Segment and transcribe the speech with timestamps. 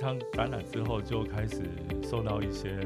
[0.00, 1.62] 那一场展览之后，就开始
[2.02, 2.80] 受到一些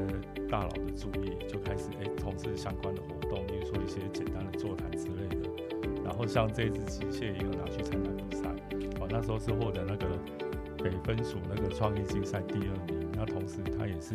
[0.49, 5.49] 大佬的注意，就开始哎从事相关的活动，比如说一些简单的座谈之类的。
[6.03, 8.49] 然后像这支机械也有拿去参加比赛，
[8.99, 10.05] 哦，那时候是获得那个
[10.83, 14.13] 北分署那个创意竞赛第二名，那同时他也是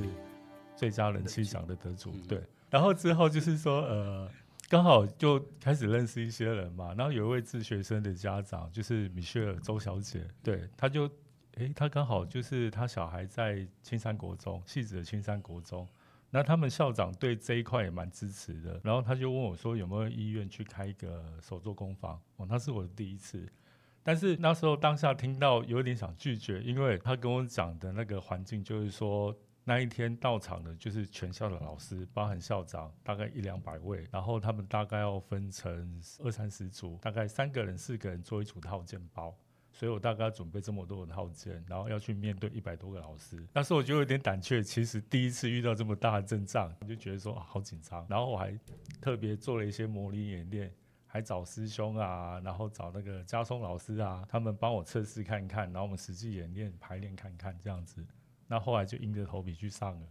[0.76, 2.12] 最佳人气奖的得主。
[2.28, 4.28] 对，然后之后就是说呃。
[4.68, 11.10] 刚好就开始认识一些人嘛，然后有一位自学生的家长就是米歇尔周小姐，对，他就，
[11.56, 15.86] 诶、他刚好就是他小孩在青山国中，戏子的青山国中，
[16.30, 23.46] 那他们校长对这一块也蛮支持的，然后他就问我说有没有意愿去开一个手作工坊，哦，那是我的第一次，
[24.02, 29.36] 但是那时候当下听到有点想拒绝，因为他跟我讲的那个环境就是说。
[29.62, 39.36] 那一天到场的就是全校的老师，包含校长，大概一两百位，然后他们大概要分成二三十组，大概三个人、四个人做一组套件包，
[39.80, 43.42] 所以我大概准备这么多的套件，然后要去面对一百多个老师。
[43.54, 48.06] 那时候我就有点胆怯，其实第一次遇到这么大的阵仗，我就觉得说好紧张。
[48.06, 48.54] 然后我还
[49.00, 50.70] 特别做了一些模拟演练，
[51.06, 58.04] 还找师兄啊，然后找那个嘉松老师啊，他们帮我测试看看，然后我们实际演练排练看看这样子。
[58.48, 60.06] 那后来就硬着头皮去上了，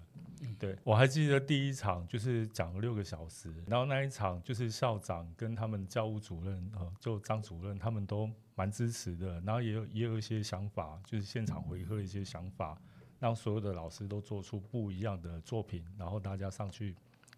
[0.58, 12.80] 对，我还记得第一场就是讲了六个小时，然后那一场就是校长跟他们教务主任呃，就张主任他们都蛮支持的，然后也有也有一些想法，就是现场回馈一些想法，
[13.20, 16.96] 让所有的老师都做出不一样的作品，然后大家上去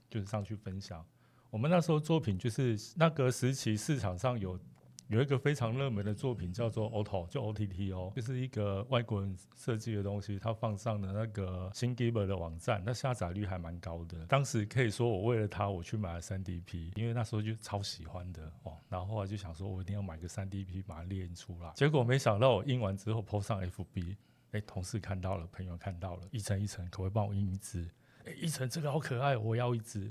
[0.10, 1.06] 就是上去分享。
[1.50, 4.60] 我们那时候作品就是那个时期市场上有。
[5.12, 14.26] 有一个非常热门的作品叫做 Otto，就 O T T O，就是一个外国人设计的东西，他放上了那个 Thingiverse 的网站，那下载率还蛮高的。
[14.28, 18.78] 当时可以说我为了他，我去买了 3DP，因为那时候就超喜欢的哦。
[18.88, 21.70] 然后后来就想说，我一定要买个 3DP 把它练出来。
[21.76, 24.16] 结果没想到我印完之后 PO 上 F B，
[24.52, 27.86] 哎，同事看到了，朋友看到了，一层一层，可不可以帮我印一只？
[28.24, 30.10] 哎，一层这个好可爱，我要一只。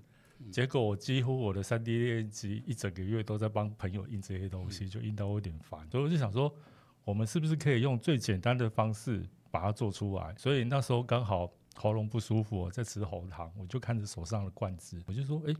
[0.50, 6.54] 结果我几乎我的三 D 打印机一整个月都在帮朋友印这些东西，就印到我有点烦，所以我就想说，
[7.04, 10.34] 我们是不是可以用最简单的方式把它做出来？
[10.36, 15.54] 所以那时候刚好喉咙不舒服，我在吃喉糖，我就看着手上的罐子，我就说，哎。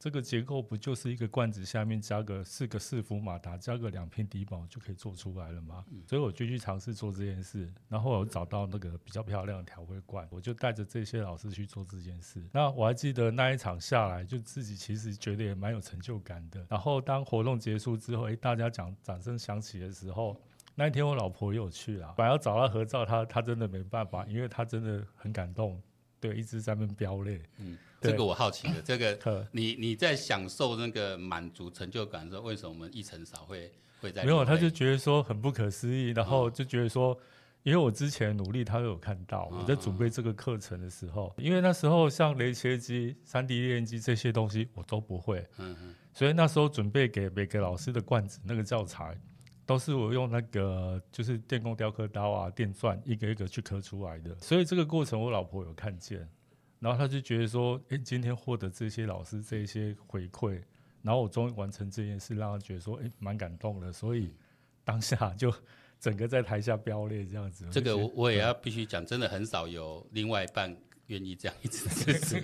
[0.00, 5.84] 这个结构不就是一个罐子下面加个四个四伏马达，加个两片底板就可以做出来了吗？
[5.90, 12.42] 嗯、所以我就去尝试做这件事，然后我找到那个比较漂亮的调味罐，我就带着这些老师去做这件事。
[12.50, 16.64] 那我还记得那一场下来，就自己其实觉得也蛮有成就感的。
[16.70, 20.34] 然后当活动结束之后，诶，大家讲掌声响起的时候，
[20.74, 25.78] 那一天我老婆也有去了，本来要找她合照，她她真的没办法，因为她真的很感动，
[26.20, 27.40] 对，一直在那边飙泪。
[27.58, 27.76] 嗯。
[28.02, 33.70] 这个我好奇的，这个 你你在享受那个满足成就感的时候，为什么我们一成少会
[34.00, 34.24] 会在？
[34.24, 37.14] 没有，他就觉得说很不可思议，然后就觉得说，
[37.62, 49.14] 因为我之前努力，他都有看到我在准备这个课程的时候，因为那时候像雷切机、三 D 列印机这些东西我都不会，嗯嗯，所以那时候准备给每个老师的罐子那个教材，
[49.70, 56.28] 都是我用那个就是电工雕刻刀啊、电钻一个一个去刻出来的，所以这个过程我老婆有看见。
[56.80, 60.60] 然后她就觉得说，哎、欸，今天获得这些老师这些回馈，
[61.02, 63.92] 然后我终于完成这件事，让她觉得说，哎、欸，蛮感动的。
[63.92, 64.34] 所以
[64.82, 65.54] 当下就
[66.00, 67.64] 整个在台下飙泪这样子。
[67.70, 70.76] 这个我我也要必须讲，真的很少有另外一半
[71.10, 72.40] 愿意这样一直支持。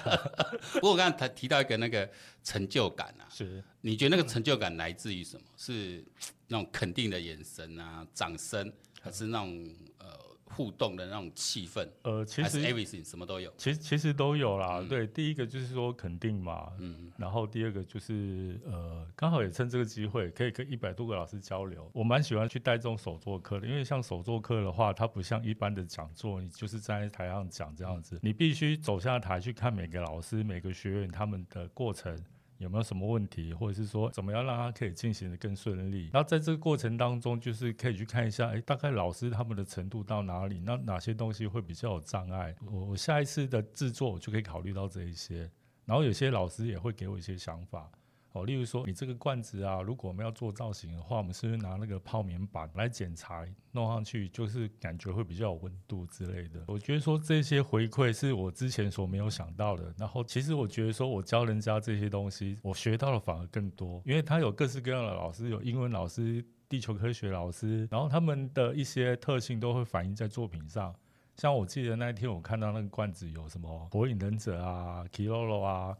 [0.74, 2.10] 不过我刚才提提到一个那个
[2.42, 5.42] 成就感啊，是，你觉得那个成就感来自于什么？
[5.56, 6.04] 是
[6.48, 10.29] 那种肯定的眼神啊，掌声，还是那种呃？
[10.52, 14.80] 互动的那种气氛，呃，其实 everything 什么都有，其实其实都有啦。
[14.80, 21.88] 嗯、对，第一个就是说肯定嘛，嗯，然后第二个就是呃，刚好也趁这个机会可以跟一百多个老师交流。
[21.94, 32.18] 我蛮喜欢去带这种手作课的，因为像手作课的话，它不像一般的讲座，你就是站在台上讲这样子，嗯、你必须走下台去看每个老师、每个学员他们的过程。
[32.60, 36.10] 有没有什么问题，或者是说怎么样让他可以进行的更顺利？
[36.12, 40.60] 那在这个过程当中，就是可以去看一下，哎，大概老师他们的程度到哪里？
[40.60, 42.54] 那哪些东西会比较有障碍？
[42.70, 45.50] 我我下一次的制作我就可以考虑到这一些。
[45.86, 47.90] 然后有些老师也会给我一些想法。
[48.32, 56.62] 哦，例如说，你这个罐子啊，如果我们要做造型的话，我们是不是拿那个泡棉板来剪裁，弄上去就是感觉会比较有温度之类的？
[56.68, 59.92] 我觉得说这些回馈是我之前所没有想到的。
[59.98, 70.94] 然后，其实我觉得说我教人家这些东西，我学到的反而更多，因为他有各式各样的老师，有英文老师、地球科学老师，然后他们的一些特性都会反映在作品上。
[71.36, 75.96] 像我记得那一天我看到那个罐子有什么火影忍者啊、Kiroro 啊。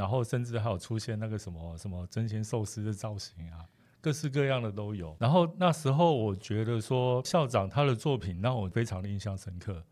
[0.00, 3.66] 然后甚至还有出现那个什么什么真鲜寿司的造型啊，
[4.00, 5.14] 各式各样的都有。
[5.20, 9.84] 然后那时候我觉得说校长他的作品让我非常的印象深刻，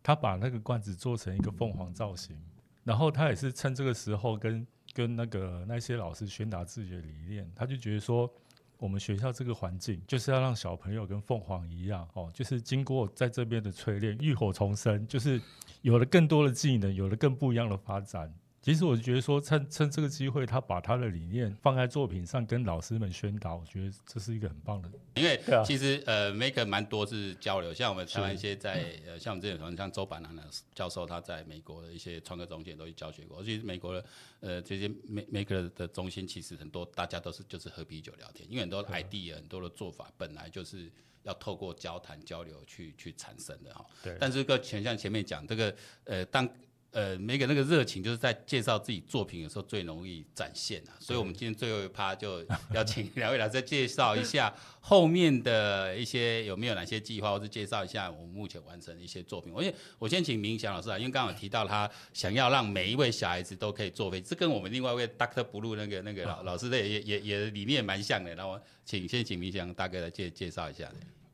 [0.00, 2.40] 他把那个罐子做成一个凤凰造型，
[2.84, 4.64] 然后他也是趁这个时候跟
[4.94, 8.32] 跟那个那些老师宣达自己的理念，他就觉得说。
[8.80, 15.42] 我们学校这个环境就是要让小朋友跟凤凰一样哦，就是经过在这边的淬炼，浴火重生，就是
[15.82, 18.32] 有了更多的技能，有了更不一样的发展。
[18.68, 24.90] 其实我觉得说，趁趁这个机会，他把他的理念放在作品上，跟老师们宣导，我觉得这是一个很棒的。
[25.14, 30.42] 因为其实呃，Maker 蛮多是交流，像我们台湾一些在呃，像我们这种像周板南的
[30.74, 33.42] 教授，他在美国的一些创客中心都去教学过。
[33.42, 34.04] 其实美国的
[34.40, 40.92] 呃这些 Maker 的中心，其实很多大家都是就是喝啤酒聊天，因为很多 idea 很多的做法本来就是
[41.22, 43.82] 要透过交谈交流去去产生的哈。
[44.02, 44.14] 对。
[44.20, 45.74] 但是个前像前面讲这个
[46.04, 46.46] 呃当。
[46.90, 52.42] 呃，每个那个热情就是在介绍自己作品的时候最容易展现啊，所以我们今天最后一趴就
[52.72, 59.52] 邀请两位老师再介绍一下后面的一些有没有哪些计划，或者介绍一下我们目前完成的一些作品。
[59.52, 68.34] 我先我先请明祥老师啊，因为刚刚有提到他想要让每一位小孩子都可以坐飞机，这跟我们另外一位 Doctor Blue 那个那个老老师的也也也理念蛮像的。
[68.34, 70.90] 那我请先请明祥大哥来介介绍一下。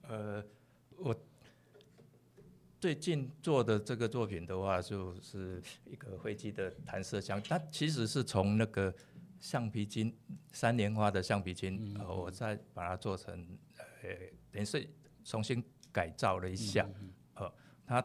[0.08, 0.42] 呃，
[0.98, 1.16] 我。
[2.84, 8.94] 最近做的这个作品的话，就是一个飞机的弹射箱，它其实是从那个
[9.40, 10.14] 橡皮筋
[10.52, 13.32] 三连花的橡皮筋，呃，我再把它做成，
[14.02, 14.10] 呃，
[14.52, 14.86] 等于是
[15.24, 16.86] 重新改造了一下，
[17.36, 17.50] 呃，
[17.86, 18.04] 它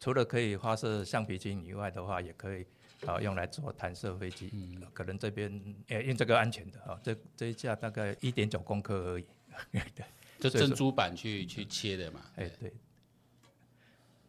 [0.00, 2.64] 除了可以发射橡皮筋以外的话，也可以
[3.04, 4.50] 啊用来做弹射飞机，
[4.94, 9.26] 可能这边呃用这个安全的啊，这这一架大概一点九公克而已，
[9.94, 10.06] 对，
[10.40, 12.72] 就珍珠板去去切的嘛，哎对。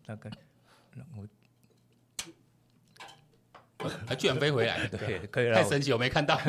[0.05, 0.29] 大概，
[3.79, 6.39] 我 还居然飞回来， 对，可以了，太神奇，我没看到，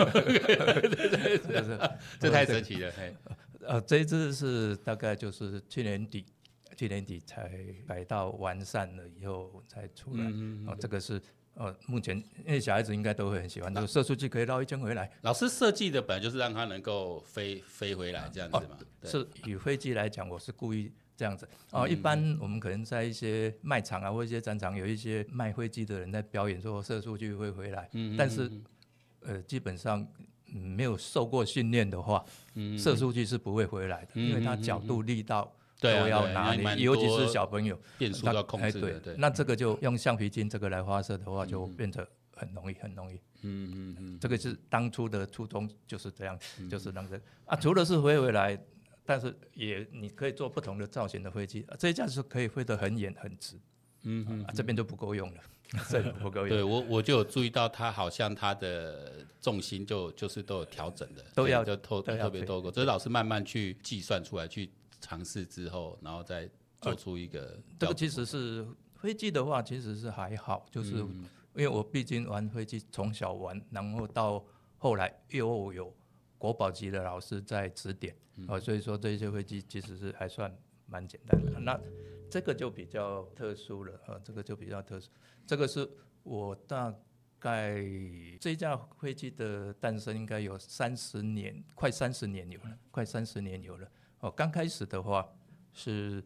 [2.21, 3.15] 这太神奇了，嘿。
[3.67, 6.25] 呃，这一只是大概就是去年底，
[6.77, 7.51] 去年底才
[7.87, 10.25] 改到完善了以后才出来，
[10.67, 11.21] 哦，这个是
[11.55, 12.17] 呃，目前
[12.47, 15.11] 因为小孩子应该都会很喜欢，就是射出去可以绕一圈回来。
[15.23, 20.93] 老师设计的本来就是让它能够飞飞回来这样子嘛，是以飞机来讲，我是故意。
[21.17, 21.49] 这样子。
[21.71, 28.51] 哦，一般我们可能在一些卖场啊，或一些展场，有一些卖飞机的人在表演说射出去会回来，但是
[29.21, 30.07] 呃，基本上
[30.45, 32.25] 没有受过训练的话，
[32.79, 37.77] 射出去是不会回来的，因为它角度、力道都要拿捏，尤其是小朋友。
[37.99, 38.81] 变速要控制。
[39.01, 43.17] 对，那这个就用橡皮筋这个来发射的话，就变得很容易，很容易。
[43.43, 46.39] 嗯嗯嗯，这个是当初的初衷就是这样，
[46.71, 48.59] 就是那个啊，除了是飞回来。
[49.07, 53.57] 但是也你可以做不同的造型的飞机，这一架是可以飞得很远很直，
[54.03, 55.41] 嗯嗯，啊、这边就不够用了，
[55.89, 56.49] 这不够用。
[56.49, 64.69] 对我我就有注意到它好像它的重心就就是都有调整的，都要就特特别多过，这是老师慢慢去计算出来去
[65.01, 66.49] 尝试之后，然后再
[66.81, 67.77] 做出一个、呃。
[67.79, 68.67] 这个其实是
[68.97, 74.45] 飞机的话，其实是还好，就是因为我毕竟玩飞机从小玩，然后到
[74.79, 75.95] 后来又有
[76.47, 78.15] 国宝级的老师在指点。
[78.47, 80.55] 哦，所以说这些飞机其实是还算
[80.87, 81.59] 蛮简单的。
[81.59, 81.81] 那
[82.31, 85.11] 这个就比较特殊了啊，这个就比较特殊。
[85.45, 85.89] 这个是
[86.23, 86.95] 我大
[87.41, 87.75] 概
[88.39, 93.91] 这一架飞机的诞生应该有三十年，快三十年有了，快三十年有了。
[94.21, 95.29] 哦，刚开始的话
[95.73, 96.23] 是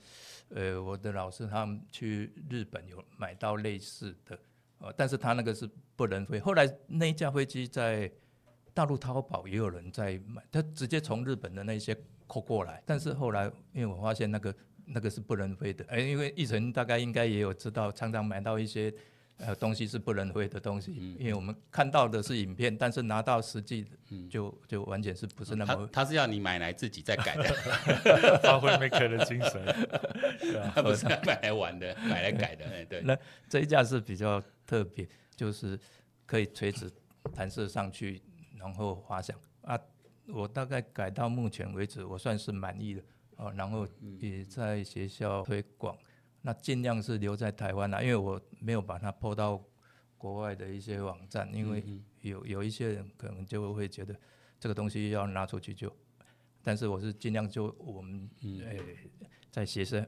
[0.49, 4.39] 呃我的老师他们去日本有买到类似的，
[4.79, 6.41] 哦，但是他那个是不能飞。
[6.41, 8.13] 后来那一架飞机在。
[8.81, 11.95] 大陆淘宝也有人在买，他直接从日本的那些
[12.27, 13.45] 扣过来，但是后来
[13.75, 14.55] 因为我发现那个
[14.87, 18.91] 那个是不能飞的，哎，因为一成大概应该也有知道，常常买到一些
[19.37, 23.85] 呃东西是不能飞的东西，嗯、因为我们看到的是影片，但是拿到实际
[24.31, 25.75] 就、嗯、就完全是不是那么。
[25.93, 27.45] 他他是要你买来自己再改的，
[28.43, 29.63] 发挥 Maker 的精神，
[30.75, 33.03] 他不是买来玩的，买来改的，哎，对。
[33.03, 33.15] 那
[33.47, 35.07] 这一架是比较特别，
[35.37, 35.79] 就是
[36.25, 36.91] 可以垂直
[37.35, 38.23] 弹射上去。
[38.61, 39.81] 然后滑翔啊，
[40.29, 43.03] 我大概改到目前为止，我算是满意的
[43.37, 43.51] 啊。
[43.53, 43.89] 然后
[44.19, 45.97] 也在学校推广，
[46.43, 49.61] 那尽量是留在台湾啦，因为我没有把它 po 到
[50.19, 51.83] 国外的一些网站，因为
[52.21, 54.15] 有有一些人可能就会觉得
[54.59, 55.91] 这个东西要拿出去就，
[56.63, 58.81] 但是我是尽量就我们诶、欸、
[59.51, 60.07] 在学生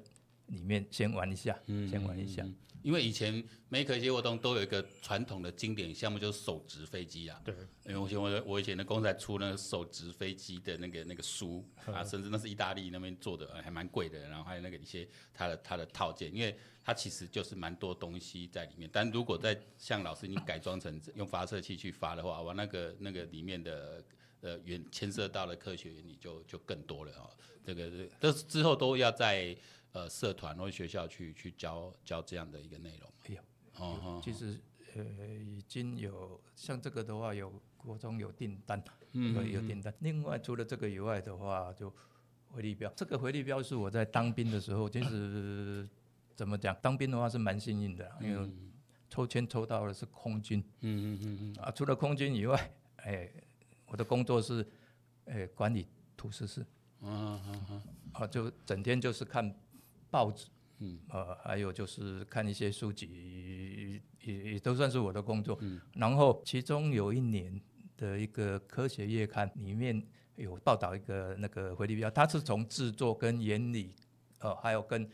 [0.49, 2.47] 里面先玩一下，先玩一下。
[2.82, 7.40] 因为以前 Maker 一些活动都有一个传统的经典项目，就是手执飞机啊。
[7.44, 7.54] 对。
[7.86, 14.28] 因为我以前我我以前的公司还出那个手执飞机的那个那个书 啊，甚至那是意大利那边做的，还蛮贵的。
[14.28, 18.88] 然后还有那个一些它的它的套件，因为它其实就是蛮多东西在里面。
[18.92, 24.04] 但如果再像老师你改装成用发射器去发的话，哇，那个那个里面的
[24.40, 27.30] 呃原牵涉到的科学原理就就更多了啊。
[27.64, 29.56] 这个这之后都要在
[29.92, 33.12] 呃社团或学校去去教教这样的一个内容。
[33.28, 33.42] 哎呀，
[33.76, 34.61] 哦，其实
[34.94, 38.82] 呃已经有像这个的话，有国中有订单，
[39.12, 39.92] 嗯，有订单。
[40.00, 41.92] 另外除了这个以外的话，就
[42.49, 45.88] 回力标，这个回力标是我在当兵的时候，其实
[46.34, 48.50] 怎么讲，当兵的话是蛮幸运的，因为。
[49.12, 51.62] 抽签抽到的是空军，嗯嗯嗯嗯。
[51.62, 53.30] 啊，除了空军以外，哎，
[53.84, 54.66] 我的工作是，
[55.26, 56.64] 哎，管理图书室，
[57.02, 57.82] 嗯嗯嗯，
[58.14, 59.54] 啊，就整天就是看
[60.12, 60.47] 报纸，
[60.78, 65.59] 嗯，呃，还有就是看一些书籍，也也都算是我的工作。
[65.62, 67.61] 嗯，然后其中有一年
[67.97, 73.97] 的一个科学月刊里面有报道一个那个回力镖，它是从制作跟原理，
[74.38, 75.11] 呃，还有跟。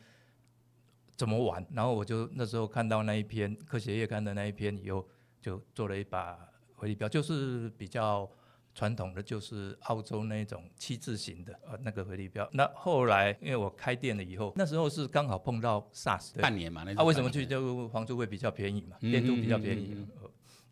[1.17, 1.67] 怎么玩？
[1.73, 5.05] 然后我就那时候看到那一篇科学月刊的那一篇以后，
[5.43, 6.39] 就做了一把
[6.77, 8.31] 回力镖，就是比较
[8.79, 12.49] 传统的，就是澳洲那种七字形的呃那个回力标。
[12.53, 20.07] 那后来因为我开店了以后，那时候是刚好碰到 SARS 半年嘛，那啊为什么去就房租会比较便宜嘛，店租比较便宜。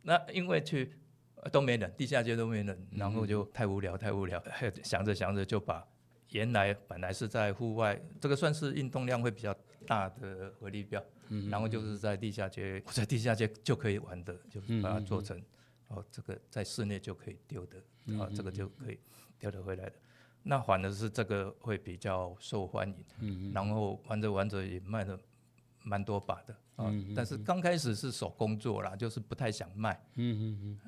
[0.03, 0.93] 那因为去
[1.51, 4.41] 都没人，地下街都没人，然后就太无聊太无聊，
[4.85, 5.85] 想着想着就把
[6.31, 9.53] 原来本来是在户外，这个算是运动量会比较。
[9.87, 11.01] 大的回力镖，
[11.49, 15.41] 然后就是在地下街，我在地下街就可以玩的，就是把它做成，
[15.89, 17.79] 哦，这个在室内就可以丢的，
[18.19, 18.99] 啊，这个就可以
[19.39, 19.93] 丢得回来的。
[20.43, 22.89] 那反而是这个会比较受欢
[23.21, 25.19] 迎，然后玩着玩着也卖了
[25.83, 30.01] 蛮多把的，啊，但是刚开始是手工做啦，就是不太想卖，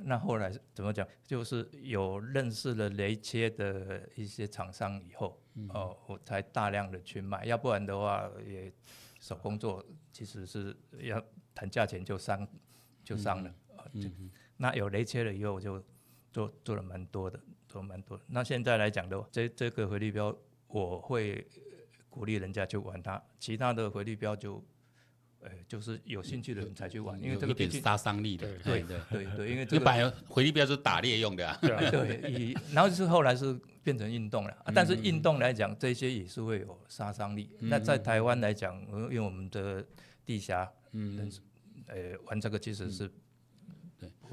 [0.05, 5.40] 那后来怎么讲，就是有认识了雷切的一些厂商以后。
[5.71, 8.73] 哦，我才大量的去卖，要不然的话，也
[9.19, 11.21] 手工做其实是要
[11.52, 12.47] 谈价钱就伤，
[13.02, 13.50] 就伤了。
[13.76, 15.82] 啊嗯、那有雷切了以后，我就
[16.30, 18.24] 做做了蛮多的，做蛮多的。
[18.26, 20.36] 那现在来讲的话，这这个回力镖，
[20.66, 21.46] 我会
[22.10, 24.62] 鼓励人家去玩它，其他的回力镖就。
[25.40, 28.44] 呃，就是有兴趣的人才去玩，因为这个有点杀伤力的。
[28.58, 31.56] 对对对对，因为这个摆回力镖是打猎用的啊。
[31.62, 37.48] 对，然后是后来是变成运动了，但是运动来讲，这些也是会有杀伤力。
[37.60, 39.86] 那在台湾来讲，因为我们的
[40.26, 41.30] 地狭，嗯，
[41.86, 43.08] 呃，玩这个其实是。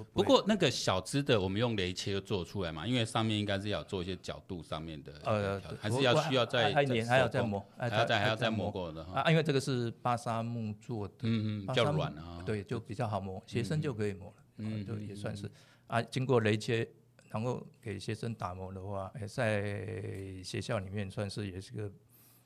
[0.03, 9.21] 对，不过那个小只的，我们用雷切做出来嘛，因为上面应该是要做一些角度上面的，呃，还是要需要再还还要再磨，还要再还要再磨过的哈。
[9.21, 15.49] 啊，因为这个是巴沙木做的，嗯嗯，比较软啊，对，就比较好磨，学生就可以磨了，嗯，就也算是
[15.87, 16.87] 啊，经过雷切，
[17.29, 21.91] 然后给学生打磨的话，在学校里面算是也是个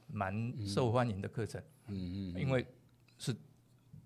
[0.07, 2.65] 蛮受欢迎的课程，嗯嗯，因为
[3.17, 3.35] 是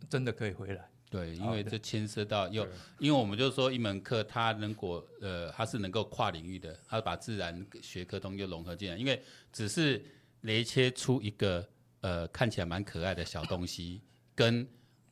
[0.09, 0.89] 真的可以回来。
[1.13, 2.67] 对，因为这牵涉到又，
[2.97, 8.97] 因为我们就是说一门课，它能够呃，它是能够跨领域的，它把自然学科东西融合进来。
[8.97, 10.03] 因为只是
[10.41, 11.69] 雷切出一个
[12.01, 14.01] 呃看起来蛮可爱的小东西，
[14.33, 14.67] 跟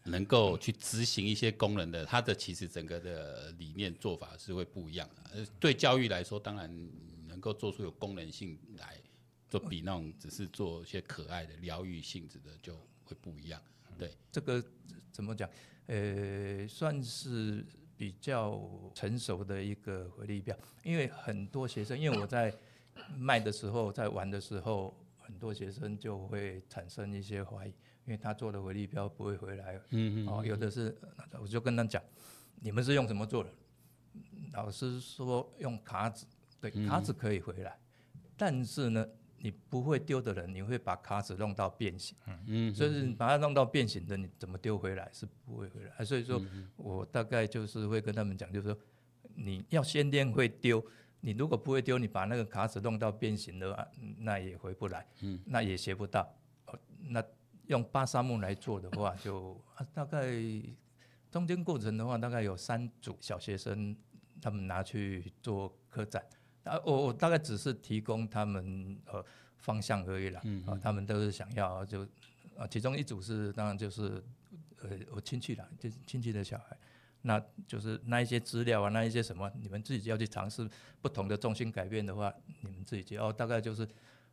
[0.06, 5.30] 能够去执行一些功能的，它的其实整个的理念做法是会不一样的。
[5.36, 6.90] 呃，对教育来说，当然
[7.28, 8.98] 能够做出有功能性来，
[9.48, 13.62] 就比那种只是做一些可爱的疗愈性质的就会不一样。
[14.00, 14.64] 对，这个
[15.12, 15.48] 怎么讲？
[15.92, 17.66] 呃，算是
[17.98, 18.58] 比较
[18.96, 22.54] 成熟的一个回力标，因为很多学生，因为我在
[23.18, 27.72] 卖的时候，在玩的时候，很多学生就会产生一些怀疑，
[28.06, 30.98] 因为他做的回力标不会回来，嗯嗯，哦，有的是，
[31.42, 32.02] 我就跟他讲，
[32.62, 33.50] 你们是用什么做的？
[34.54, 36.26] 老师说用卡纸，
[36.62, 37.78] 对，卡纸可以回来，
[38.38, 39.06] 但是呢。
[39.44, 46.06] 你不会丢的人，你会把卡纸弄到变形，嗯嗯，所以你把它弄到变形的，你怎么丢回来是不会回来。
[46.06, 46.40] 所以说
[46.76, 48.78] 我大概就是会跟他们讲，就是说
[49.34, 50.86] 你要先练会丢，
[51.22, 53.88] 你如果不会丢，你把那个卡纸弄到变形的话，
[54.20, 56.32] 那也回不来，嗯，那也学不到。
[57.00, 57.24] 那
[57.66, 60.32] 用巴沙木来做的话就，就大概
[61.32, 63.96] 中间过程的话，大概有三组小学生，
[64.40, 66.24] 他们拿去做科展。
[66.64, 69.24] 啊，我我大概只是提供他们呃
[69.58, 72.04] 方向而已啦，嗯嗯啊，他们都是想要就
[72.58, 74.24] 啊，其中一组是当然就是
[74.82, 76.78] 呃我亲戚啦，就是亲戚的小孩，
[77.24, 80.70] 那就是那一些资料啊，那一些什么，你们自己要去尝试
[81.02, 83.88] 不同的重心改变的话，你们自己去哦，大概就是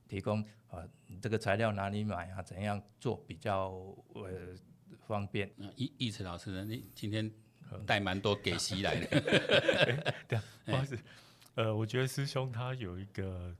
[0.07, 0.87] 提供啊，
[1.21, 3.71] 这个材料哪里买啊，怎样做比较
[4.15, 4.31] 呃
[5.07, 5.51] 方便。
[5.57, 6.65] 那易易慈老师呢？
[6.65, 7.31] 你今天
[7.87, 9.21] 带蛮多给息来的，
[10.29, 10.99] 对，不好意思。
[11.59, 13.53] 呃，我觉得师兄他有一个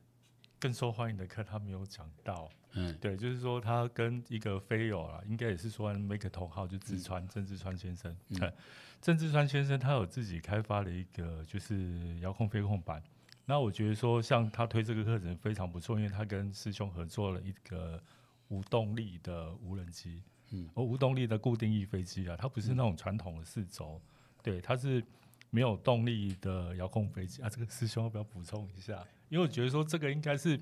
[0.61, 2.49] 更受欢迎的课，他没有讲到。
[2.75, 8.17] 嗯，对，就是说他跟一个飞友啊，应该也是说 make 同号，就志川郑志川先生。
[8.29, 8.53] 嗯，
[9.01, 13.03] 郑志川先生他有自己开发了一个就是遥控飞控板，
[13.45, 18.01] 那我觉得说，像他推这个课程非常不错，因为他跟师兄合作了一个
[18.47, 25.03] 无动力的无人机，嗯，而无动力的固定翼飞机啊，它不是那种传统的四轴，嗯，对，它是
[25.51, 27.49] 没有动力的遥控飞机啊。
[27.49, 29.03] 这个师兄要不要补充一下？
[29.29, 30.59] 因为我觉得说这个应该是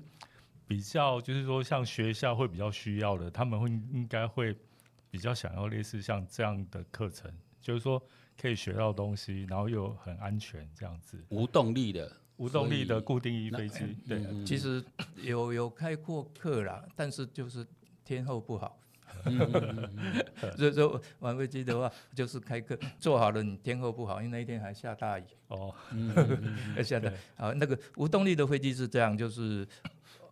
[0.67, 4.55] 比较，就是说像学校会比较需要的，他们会应该会
[5.09, 8.01] 比较想要类似像这样的课程，就是说
[8.39, 11.23] 可以学到东西，然后又很安全这样子。
[11.29, 12.11] 无动力的。
[12.37, 17.65] 无动力的固定翼飞机，对，其实有有开过课啦，但是就是
[18.05, 18.77] 天候不好，
[20.57, 25.73] 所以说玩飞机的话，就是开课做好了，你天候不好，因为那一天还下大雨哦，
[26.75, 27.51] 还 下大雨啊。
[27.53, 29.67] 那个无动力的飞机是这样，就是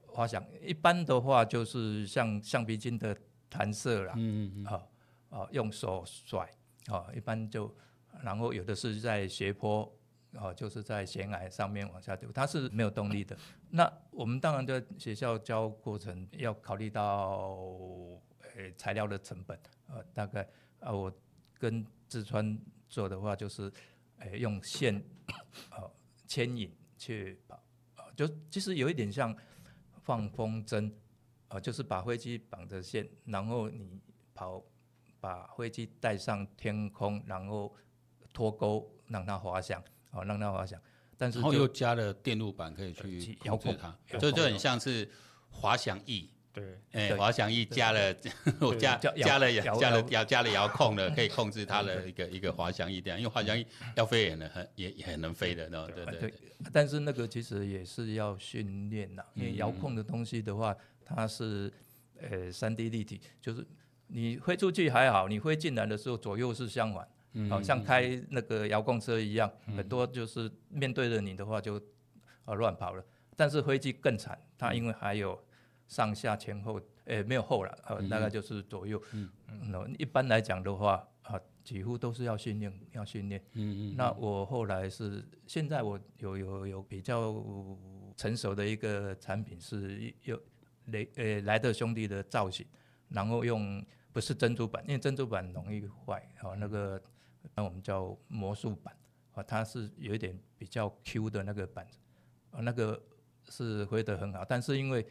[0.07, 3.15] 滑翔，一般的话就是像橡皮筋的
[3.49, 4.83] 弹射啦，嗯嗯啊
[5.29, 6.49] 啊，用手甩
[6.87, 7.73] 啊，一般就，
[8.23, 9.91] 然后有的是在斜坡。
[10.37, 13.37] 哦，就是在悬崖上面往下丢，它是没有动力的。
[13.69, 17.57] 那我们当然在学校教过程要考虑到
[18.55, 20.47] 呃材料的成本，呃大概
[20.79, 21.11] 啊我
[21.59, 22.57] 跟志川
[22.89, 23.71] 做的话就是，
[24.17, 25.03] 呃用线
[25.69, 25.91] 呃
[26.25, 27.61] 牵引去跑，
[28.15, 29.35] 就其实有一点像
[30.01, 30.91] 放风筝，
[31.49, 33.99] 呃就是把飞机绑着线，然后你
[34.33, 34.63] 跑
[35.19, 37.75] 把飞机带上天空，然后
[38.33, 39.83] 脱钩让它滑翔。
[40.11, 40.81] 好，让它滑翔，
[41.17, 45.11] 但是然后又加了电路板可以去遥控它，这就很像是
[45.49, 46.29] 滑翔翼。
[46.55, 48.15] 对，哎、欸，滑翔翼加了
[48.61, 56.33] 我加加了加了遥加了遥控的， 可以控制它的一个一个滑翔翼这样，因为滑翔翼要飞也能很也也很能飞的，对对对，对。
[56.71, 61.71] 但是那个其实也是要训练呐，因为遥控的东西的话，它是
[62.21, 63.65] 呃三 D 立体，就是
[64.07, 67.07] 你飞出去还好，你飞进来的时候左右是相反。
[67.49, 71.73] 好像开那个遥控车一样，很多就是面对着你的话就
[72.45, 73.03] 呃乱跑了。
[73.35, 75.37] 但是飞机更惨，它因为还有
[75.87, 79.01] 上下前后，诶没有后了，呃大概就是左右。
[79.13, 79.95] 嗯嗯。
[79.97, 83.41] 一般来讲的话，啊几乎都是要训练，要训练。
[83.53, 83.95] 嗯嗯。
[83.95, 87.43] 那我后来是现在我有有有比较
[88.15, 90.41] 成熟的一个产品是有
[90.85, 92.65] 雷呃莱特兄弟的造型，
[93.09, 97.01] 然后用不是珍珠板，因为珍珠板容易坏，好那个。
[97.53, 98.91] 那我们叫魔术板
[99.35, 101.99] 啊，它是有一点比较 Q 的那个板子，
[102.49, 102.99] 啊，那个
[103.49, 105.05] 是回得很好，但是因为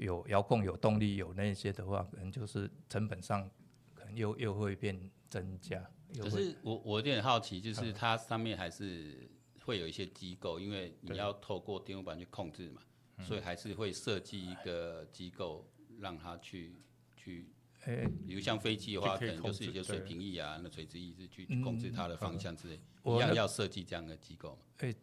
[0.00, 3.48] 有遥控、有动力、有那些的话，可能就是成本上
[3.94, 5.88] 可能又又会变增加。
[6.20, 9.30] 可是我我有点好奇，就是它上面还是
[9.64, 12.82] 会有一些机构，因为你要透过电路板去控制嘛，
[13.22, 16.74] 所以还是会设计一个机构让它去
[17.16, 17.46] 去。
[17.86, 24.58] 诶，比如像飞机的话，可能就是一些水平翼啊，那垂直翼是去控制它的方向之类，嗯、一样要设计这样的机构。
[24.80, 24.94] 诶，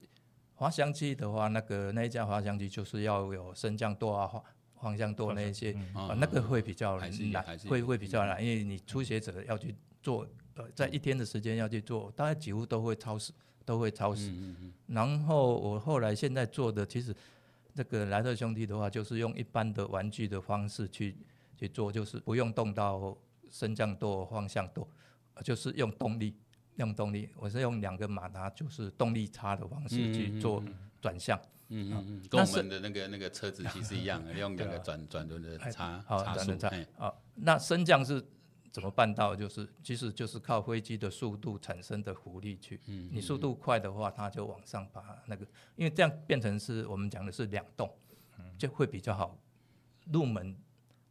[0.53, 4.29] 滑翔机的话，那个那一架滑翔机就是要有升降舵啊、
[4.81, 7.11] 方方向舵那一些，嗯、啊，那个会比较难，
[7.67, 13.33] 会会比较难，因为你初学者要去做，呃，在一天的时间要去做，大概几乎都会超时，
[13.65, 14.31] 都会超时。
[14.87, 17.15] 然后我后来现在做的，其实
[17.73, 21.15] 这个莱特兄弟的话，就是用一般的玩具的方式去。
[21.59, 23.17] 去做就是不用动到
[23.49, 24.87] 升降舵、方向舵，
[25.43, 26.35] 就是用动力，
[26.77, 27.29] 用动力。
[27.35, 30.63] 我是用两个马达，就是动力差的方式去做
[30.99, 31.37] 转向。
[31.69, 35.71] 嗯嗯嗯，跟我们的那个那个车子 其实一样，用两个转转轮的差
[36.07, 36.51] 差速。
[36.97, 38.23] 好，那升降是
[38.71, 39.35] 怎么办到？
[39.35, 42.79] 就是其实就是靠飞机的速度产生的浮力去。
[42.87, 47.93] 嗯，你速度快的话，它就往上爬那个，因为这样变成是我们讲的是两动，
[48.57, 49.37] 就会比较好
[50.11, 50.55] 入门。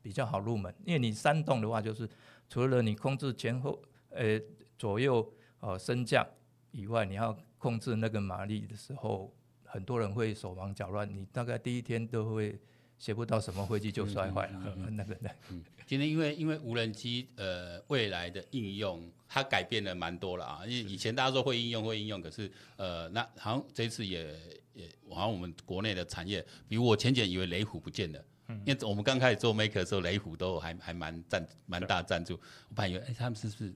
[0.02, 2.08] 比较好入门，因为你三动的话，就是
[2.48, 4.40] 除了你控制前后、呃
[4.78, 5.34] 左右、
[5.66, 6.24] 呃升降
[6.70, 9.32] 以外，你要控制那个马力的时候，
[9.64, 12.56] 很多人会手忙脚乱，你大概第一天都会
[12.96, 14.76] 学不到什么飞机就摔坏了。
[14.92, 15.30] 那个的。
[15.50, 20.64] 嗯，今天因为因为无人机呃未来的应用，它改变了蛮多了啊。
[20.64, 24.32] 因为以前大家说会应用会应用，可是呃那好像这次也
[24.74, 28.24] 也好像我们国内的产业，比如我前几以为雷虎不见了。
[28.64, 32.34] 因为我们刚开始做 Maker 的时候，雷虎都还还蛮赞蛮大赞助，
[32.68, 33.74] 我本来以为哎他们是不是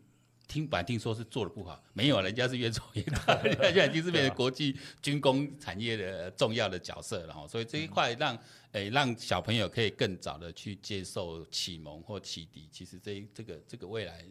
[0.51, 8.37] 听本来听说是做的不好， 没有，人家是越做越大， 现在已经是变成国际军工产业的重要的角色了哈，所以这一块让
[8.73, 14.25] 哎让小朋友可以更早的去接受启蒙或启迪，其实这这个这个未来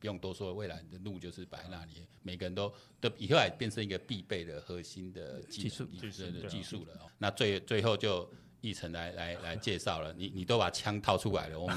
[0.00, 8.26] 不用多说，未来的路就是摆在那里，每个人都都以后也变成一个必备的核心的技术技术的技术了哦，那最最后就。
[8.62, 11.76] 议程来来来介绍了，你你都把枪掏出来了，我们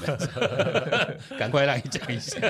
[1.38, 2.40] 赶快让你讲一下。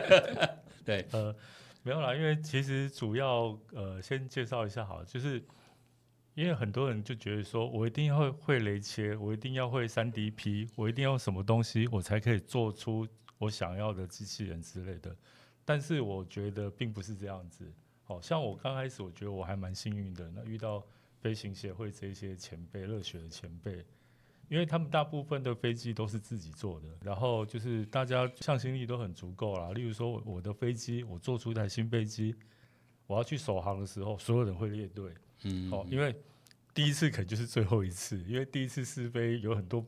[0.84, 1.34] 对，呃，
[1.82, 5.42] 没有啦，因为其实主要呃先介绍一下好了，就是
[6.34, 15.14] 因因为很多人就觉得说，我一定要会会雷切，我一定要会三 D P，我一定要什么东西，我才可以做出我想要的机器人之类的。
[15.66, 17.70] 但是我觉得并不是这样子。
[18.02, 20.82] 好像我刚开始，我觉得我还蛮幸运的，那遇到
[21.20, 23.84] 飞行协会这些前辈，热血的前辈，
[24.50, 29.70] 因为他们大部分的飞机都是自己做的，然后就是大家向心力都很足够啦。
[29.70, 32.34] 例如说，我的飞机，我做出一台新飞机，
[33.06, 35.14] 我要去首航的时候，所有人会列队。
[35.44, 36.12] 嗯，好，因为
[36.74, 39.86] 第一次可能就是最后一次，因为第一次试飞有很多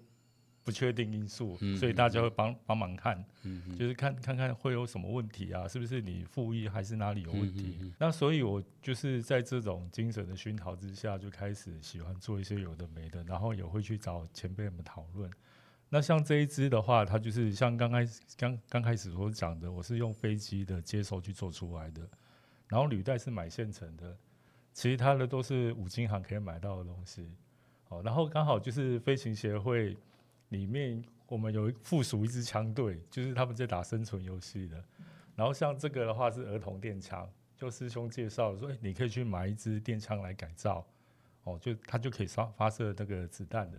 [0.64, 7.78] 不确定因素，嗯、所以大家会帮帮忙看，嗯、就是看看看会有什么问题啊，是不是你复议还是哪里有问题？
[7.80, 15.30] 嗯、那所以我就是在这种精神的熏陶之下，就开始喜欢做一些有的没的，然后也会去找前辈们讨论。
[15.88, 22.08] 那像这一支的话，它就是像刚开始刚刚开始所讲的，我是用飞机的接收去做出来的，
[22.68, 24.16] 然后履带是买现成的。
[24.72, 27.30] 其他的都是五金行可以买到的东西，
[27.84, 29.94] 好，然后刚好就是飞行协会
[30.52, 34.82] 里面，我们有附属一支枪队，就是他们在打生存游戏的。
[35.34, 40.86] 然后像这个的话是儿童电枪，就师兄介绍说，哎，你可以去买一支电枪来改造，
[41.42, 43.78] 哦，就它就可以发发射那个子弹的。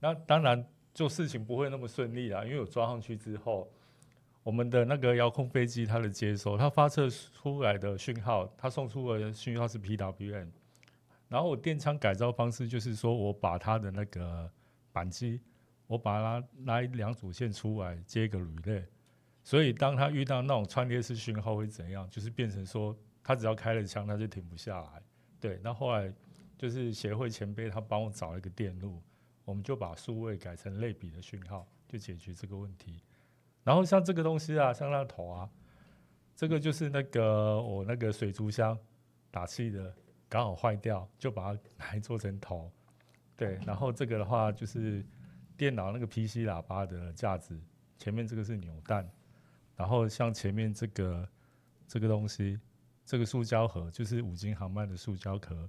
[0.00, 3.72] 那当然做事情不会那么顺利啊，因为我装上去之后。
[4.42, 10.48] 我们的那个遥控飞机，它的接收，它发射出来的讯号，它送出的讯号是 PWM。
[11.28, 14.50] 然后我电枪改造方式就是说，我把它的那个
[14.92, 15.40] 扳机，
[15.86, 18.84] 我把它拉两组线出来接一个铝类。
[19.42, 22.08] 所以当他遇到那种串列式讯号会怎样？
[22.08, 25.02] 就是变成说，他只要开了枪，他就停不下来。
[25.38, 26.10] 对，那后来
[26.56, 29.02] 就是协会前辈他帮我找了一个电路，
[29.44, 33.02] 我们就把数位改成类比的讯号，就解决这个问题。
[33.62, 35.50] 然后像这个东西啊，像那个头啊，
[36.34, 38.78] 这个就是那个我那个水族箱
[39.30, 39.94] 打气的，
[40.26, 42.72] 刚好坏掉，就把它来做成头。
[43.36, 45.04] 对，然后这个的话就是
[45.56, 47.58] 电脑那个 PC 喇叭的架子，
[47.98, 49.08] 前面这个是扭蛋，
[49.76, 51.28] 然后像前面这个
[51.86, 52.58] 这个东西，
[53.04, 55.68] 这个塑胶盒就是五金航班的塑胶壳，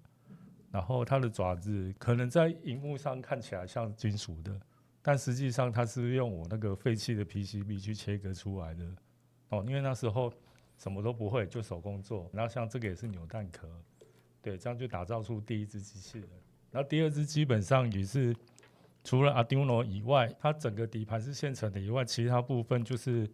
[0.71, 4.59] 然后它的爪子可能在荧幕上看起来像金属的。
[5.01, 8.83] 但实际上，它是用我那个废弃的 PCB 去切割出来的
[9.49, 9.63] 哦。
[9.67, 10.33] 因为那时候
[10.79, 12.27] 什么都不会，就手工做。
[12.33, 13.69] 然后像这个也是扭蛋壳，
[14.41, 16.27] 对，这样就打造出第一只机器人。
[16.71, 18.35] 然后第二只基本上也是
[19.05, 23.25] 除了 Arduino 以外，它整个底盘是现成的以外，其他部分就是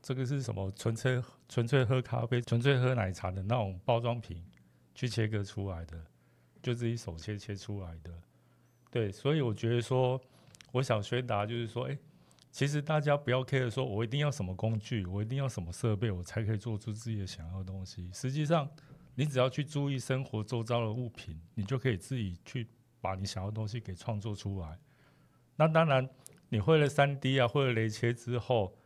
[0.00, 0.70] 这个是什么？
[0.76, 4.44] 纯粹纯粹喝咖啡、纯粹喝奶茶的那种包装瓶
[4.94, 6.00] 去切割出来的，
[6.62, 8.12] 就自己手切切出来的。
[8.92, 10.20] 对，所以我觉得说。
[10.72, 11.96] 我想宣达就是说，哎，
[12.50, 18.10] 其实大家不要 care 说，我一定要什么工具，我一定要什么设备，我才可以做出自己的想要的东西。
[18.12, 18.68] 实际上，
[19.14, 22.66] 你只要去注意生活周遭的物品，你就可以自己去
[23.00, 24.78] 把你想要的东西给创作出来。
[25.56, 26.08] 那当然，
[26.48, 28.76] 你会了三 D 啊，会了雷切之后，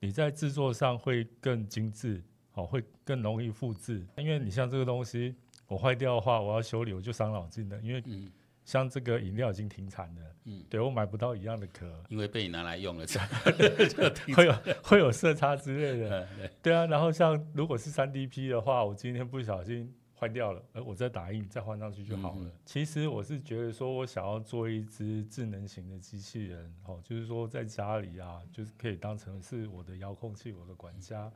[0.00, 2.22] 你在制作上会更精致，
[2.54, 4.06] 哦，会更容易复制。
[4.16, 5.34] 因为你像这个东西，
[5.66, 8.02] 我坏掉的话，我要修理，我就伤脑筋了，因为。
[8.06, 8.30] 嗯
[8.66, 13.06] 像这个饮料已经停产了，嗯，对，我买不到一样的壳，因为被你拿来用了，
[14.34, 16.28] 会有会有色差之类的，
[16.60, 16.84] 对啊。
[16.86, 22.44] 然后像如果是三 D P 的话，我今天不小心坏掉了，呃，我再打印再换上去就好了。
[22.44, 31.30] 嗯、其实我是觉得说，我想要做一只智能型的机器人，哦，就是说在家里啊，就是可以当成是我的遥控器，我的管家。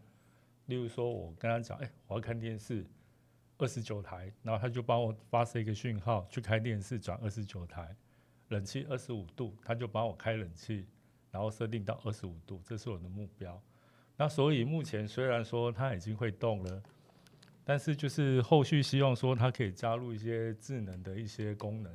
[0.66, 2.86] 例如说，我跟他讲，哎、欸，我要看电视。
[3.62, 7.94] 二十九台，然后他就帮我发射一个讯号去开电视，转二十九台，
[8.48, 10.86] 冷气二十五度，他就帮我开冷气，
[11.30, 13.62] 然后设定到二十五度，这是我的目标。
[14.16, 16.82] 那所以目前虽然说它已经会动了，
[17.64, 21.92] 但是就是后续希望说它可以加入一些智能的一些功能，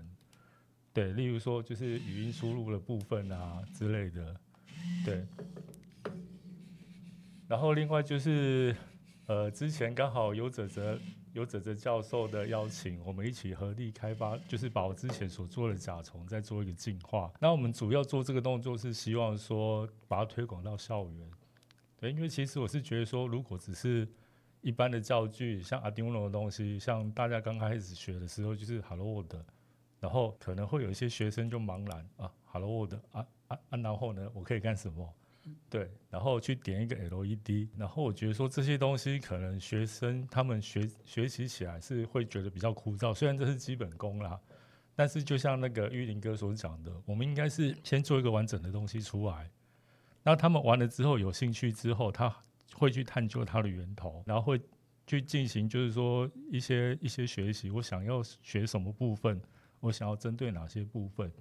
[0.93, 4.35] 对，例如说就是语音输入的部分啊之类的，
[5.03, 5.25] 对。
[7.47, 8.75] 然后另外就是
[9.27, 10.99] 呃，之前刚好有泽泽。
[11.35, 17.29] 有泽泽教授的邀请，我们一起合力开发，就是把我之前所做的甲虫再做一个进化。
[17.41, 21.29] 那我们主要做这个动作是希望说把它推广到校园。
[21.97, 24.07] 对，因为其实我是觉得说，如果只是
[24.65, 29.35] 一般的教具，像 Arduino 的东西，像大家刚开始学的时候就是 Hello World，
[29.99, 35.07] 然后可能会有一些学生就茫然啊，Hello World 啊啊啊，然后呢，我可以干什么？
[35.69, 44.41] 对，然后去点一个 LED，然后我觉得说这些东西可能学生他们学学习起来是会觉得比较枯燥，虽然这是基本功啦，
[44.95, 49.47] 但是就像那个玉林哥所讲的，我们应该是先做一个完整的东西出来，
[50.23, 52.35] 那他们玩了之后有兴趣之后，他
[52.73, 54.59] 会去探究它的源头，然后会
[55.07, 59.39] 去进行，就是说一些一些学习，我想要学什么部分，
[59.79, 61.31] 我想要针对哪些部分，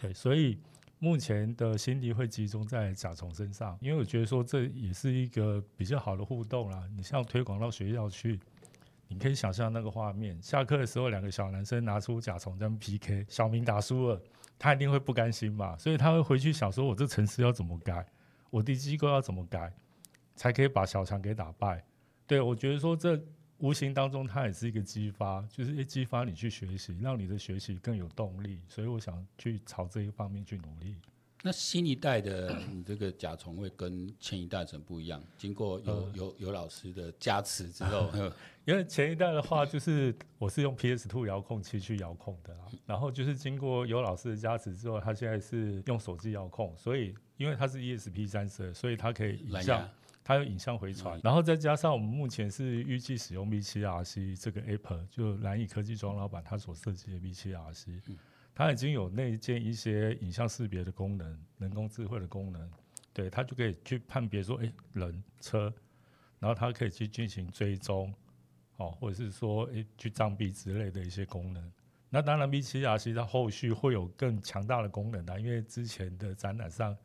[0.00, 0.58] 对，所以
[0.98, 6.88] 目前的心力会集中在甲虫身上，因为我觉得说这也是一个比较好的互动啦。
[6.96, 8.40] 你像推广到学校去，
[9.08, 14.22] 你可以想象那个画面，下课的时候两个小男生拿出甲虫这样 PK，小明打输了，
[14.58, 18.06] 他一定会不甘心嘛，所以他会回去想说，我这程式要怎么改，
[18.50, 19.72] 我的机构要怎么改，
[20.40, 21.84] 才可以把小强给打败。
[22.26, 23.20] 对，我觉得说这
[23.58, 28.58] 无形当中它也是一个激发，就是一激发你去学习，让你的学习更有动力。
[28.66, 30.96] 所以我想去朝这一方面去努力。
[31.42, 35.22] 那新一代的你这个甲虫会跟前一代怎么不一样？
[35.36, 38.10] 经过有、呃、有有老师的加持之后
[38.64, 49.86] 因为前一代的话就是我是用 PS Two 遥控器去遥控的啦，然后就是经过有老师的加持之后，他现在是用手机遥控，所以因为它是 ESP 三十，所以它可以影像。
[50.24, 58.00] 还有影像回传，然后再加上我们目前是预计使用 V7RC 这个 App，就蓝蚁科技庄老板他所设计的 V7RC，
[58.54, 62.70] 它已经有内建一些影像识别的功能，人工智慧的功能，
[63.12, 65.72] 对，它就可以去判别说，哎，人车，
[66.38, 68.14] 然后它可以去进行追踪，
[68.76, 71.72] 哦，或者是说，哎，去障壁之类的一些功能。
[72.08, 76.96] 那当然 V7RC 它后续会有更强大的功能的，因为之前的展览上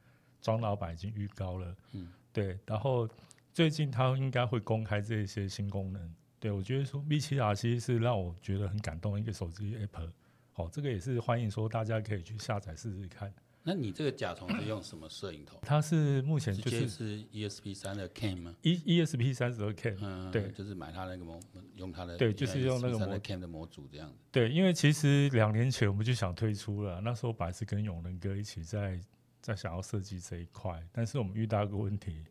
[0.42, 2.12] 庄老板已经预告了，嗯。
[2.36, 3.08] 对，然后
[3.54, 6.14] 最近它应该会公开这些新功能。
[6.38, 10.10] 对，我觉得说 V7RC 是让我觉得很感动的一个手机 App。
[10.56, 13.34] 哦，这个也是欢迎说大家可以去下载试试看。
[13.64, 15.58] 那你这个甲虫是用什么摄影头？
[15.64, 19.98] 它是目前就是是 ESP 三的 Cam 吗？E ESP 三十二 Cam。
[20.02, 21.40] 嗯，对，就是买它那个模，
[21.78, 24.16] 用它的对，就是用那个模 Cam 的模组这样子。
[24.32, 29.00] 对，因为其实两年前我们就想推出了，那时候本来是跟永仁哥一起在。
[29.46, 32.26] 在想要设计这一块，但是我们遇到一个问题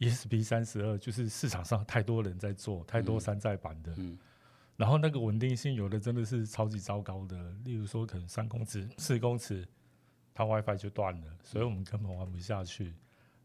[0.00, 3.96] ，ESP 三十二就是市场上太多人在做，太多山寨版的，
[4.74, 9.64] 然后那个稳定性有的真的是超级糟糕的，例如说可能三公尺、四公尺，
[10.34, 12.94] 它 WiFi 就断了，所以我们根本玩不下去。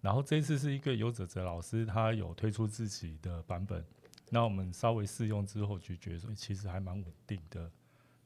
[0.02, 3.86] 然后这一次是一个游哲哲老师，他有推出自己的版本，
[4.32, 7.70] 那我们稍微试用之后就觉得说，其实还蛮稳定的，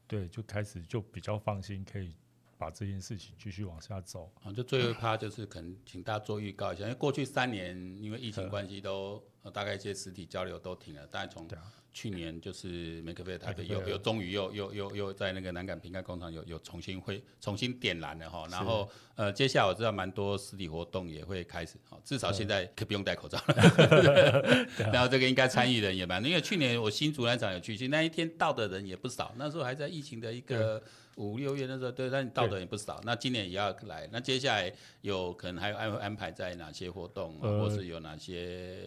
[0.06, 2.14] 对，就开始就比较放心，可以。
[2.60, 4.30] 把这件事情继续往下走。
[4.42, 11.48] 啊，就最后一趴就是可能请大家做预告一下，因为过去三年因为疫情关系都大概一些实体交流都停了，大概从
[11.92, 30.80] 去年就是 Maker Faire 台北又又终于又又又又在那个南港瓶盖工厂有有重新会重新点燃了哈，然后呃接下来我知道蛮多实体活动也会开始，至少现在可以不用戴口罩了， 然后这个应该参与的人也蛮，因为去年我新竹那场有去，其实那一天到的人也不少，那时候还在疫情的一个。
[31.16, 33.00] 五六月那时候，对，但你到的也不少。
[33.04, 38.78] 那今年也要来，那接下来有可能还有安安排在哪些活动，呃、或是有哪些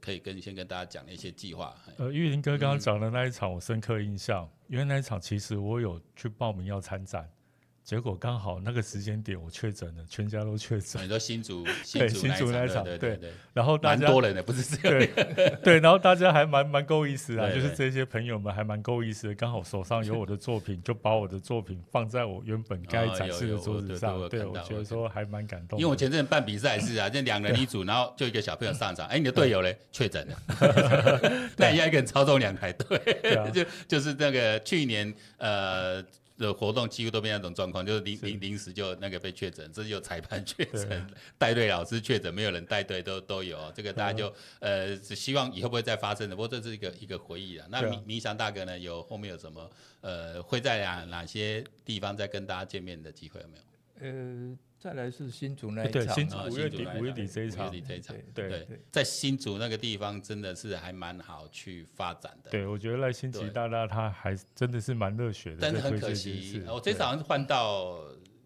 [0.00, 1.74] 可以跟先跟大家讲的一些计划？
[1.96, 7.28] 呃，玉林哥刚刚讲的那一场，我深刻印象，嗯、因为那一场其实我有去报名要参战。
[7.88, 11.02] 结果刚好那个时间点我确诊了，全家都确诊。
[11.02, 13.30] 你说新竹， 新竹那一场，对对对。
[13.54, 15.08] 然后大家蛮多人的，不是这样。
[15.34, 24.28] 对 对，然后大家还蛮蛮够意思啊，就是这些朋友们还蛮够意思的，刚好手上有我的作品，就把我的作品放在我原本该展示的桌子上。
[24.28, 25.78] 对，我觉得说还蛮感动。
[25.78, 30.36] 因为我前阵办比赛是啊，这两人一组，然后就一个小朋友上场， 哎，你的队友嘞确诊了，
[31.56, 33.00] 那要一个人操纵两台队，
[33.50, 36.04] 就就是那个去年呃。
[36.38, 46.36] 的活动几乎都变那种状况，就是临临临时就那个被确诊，这就裁判确诊，带队老师确诊，没有人带队都都有，这个大家就呃只希望以后不会再发生的。
[46.36, 47.66] 不过这是一个一个回忆啊。
[47.68, 49.70] 那明明祥大哥呢，有后面有什么
[50.00, 53.62] 呃会在哪哪些地方再跟大家见面的机会有没有？
[54.06, 54.58] 呃。
[54.78, 57.68] 再来是新竹那一场，新竹五月底五月底这一场，
[58.32, 62.50] 对对，在新竹那个地方真的是还蛮好去发展的。
[62.50, 65.58] 对，我觉得赖新奇大大他还真的是蛮热血的。
[65.60, 68.04] 但是很可惜，我这场是换到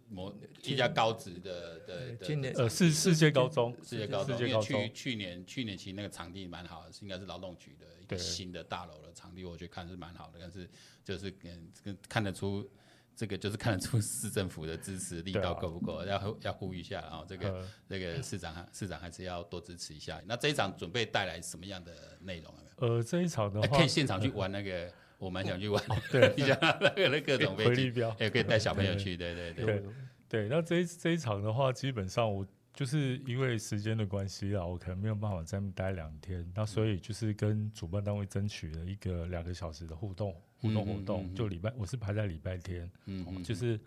[0.09, 4.35] 某一家高职的的的，呃，世世界高中，世界高中。
[4.38, 10.66] 因为去去年去年其实那个场地蛮好的，是应该是劳动局的一个新的大楼的场地，我觉得看是蛮好的，但是
[11.05, 12.66] 就是嗯看得出。
[13.14, 20.20] 这个就是看得出市政府的支持力道够不够，要要呼吁一下，然后这个这个市长市长还是要多支持一下。
[20.27, 22.55] 那这一场准备带来什么样的内容？
[22.77, 25.83] 呃，这一场的话，可以现场去玩那个，我蛮想去玩。
[26.11, 29.16] 对， 你想那个那各种飞机，也可以带小朋友去。
[29.16, 29.83] 对对对
[30.29, 30.48] 对。
[30.48, 32.44] 那这一这一场的话，基本上我
[32.75, 40.35] 就是因为时间的关系啊，我可能没有办法在那边待两天，那所以就是跟主办单位争取了一个两个小时的互动。
[40.57, 43.81] 互动活动就礼拜，我是排在礼拜天，嗯，就是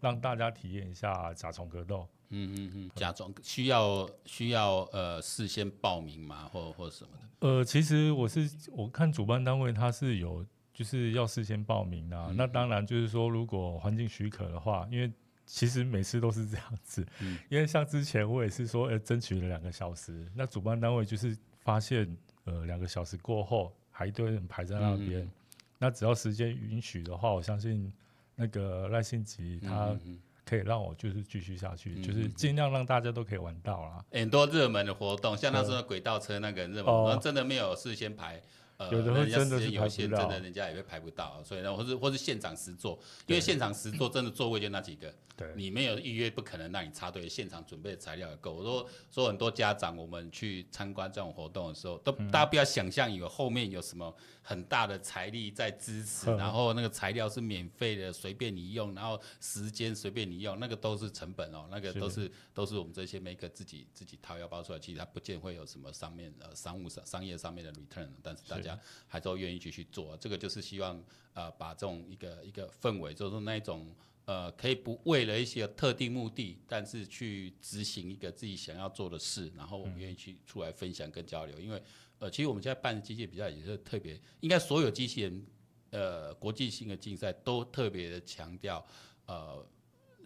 [0.00, 7.46] 让大家体验一下甲虫格斗，嗯嗯嗯，甲虫需要需要呃事先报名吗，或或什么的。
[7.46, 12.28] 呃，其实我是我看主办单位他是有就是要事先报名啊。
[12.30, 15.12] 嗯、那当然就是说，如果环境许可的话，因为
[15.46, 17.06] 其实每次都是这样子。
[17.20, 25.20] 嗯、 因为像之前我也是说，呃，争取了两个小时，那主办单位就是发现，呃，两个小时过后还一堆人排在那边。
[25.20, 25.30] 嗯、
[25.78, 27.92] 那只要时间允许的话，我相信
[28.34, 29.96] 那个赖信吉他。
[30.44, 34.04] 可以让我就是继续下去，嗯、就是尽量让大家都可以玩到啦。
[34.10, 38.42] 很多热门的活动，像那时候轨道车那个热门，哦、真的没有事先排。
[38.90, 47.28] 有的会真的是有些真的人家也会排不到，所以呢，或是或是现场实做，因为现场实做真的座位就那几个，对，你没有预约不可能让你插队。
[47.28, 48.54] 现场准备的材料也够。
[48.54, 68.71] 我说说很多家长，我们去参观这种活动的时候，都大家不要想象有后面有什么很大的财力在支持，然后那个材料是免费的，随便你用，然后时间随便你用，那个都是成本哦，那个都是都是我们这些每个自己自己掏腰包出来，其实它不见会有什么上面呃商务上商业上面的 return，但是大家。
[69.06, 71.02] 还都愿意继续做，这个就是希望
[71.34, 81.58] 呃把这种一个一个氛围，就是那一种呃可以不为了一些特定目的，但是去执行一个自己想要做的事，然后我们愿意去出来分享跟交流。
[81.60, 81.82] 因为
[82.18, 85.46] 呃其实我们现在办的机械比赛也是特别，应该所有机器人
[85.90, 88.84] 呃国际性的竞赛都特别的强调
[89.26, 89.66] 呃。